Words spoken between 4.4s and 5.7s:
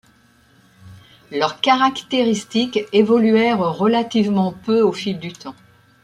peu au fil du temps.